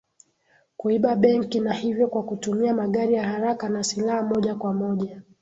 kuiba 0.77 1.15
benki 1.15 1.59
na 1.59 1.73
hivyo 1.73 2.07
kwa 2.07 2.23
kutumia 2.23 2.73
magari 2.73 3.13
ya 3.13 3.27
haraka 3.27 3.69
na 3.69 3.83
silaha 3.83 4.23
moja 4.23 4.55
kwa 4.55 4.73
moja 4.73 5.21